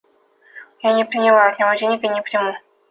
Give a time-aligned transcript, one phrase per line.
[0.81, 2.55] Я не приняла от него денег, и не приму.